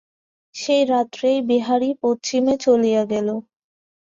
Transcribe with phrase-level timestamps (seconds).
[0.55, 3.27] সেই রাত্রেই বিহারী পশ্চিমে চলিয়া গেল।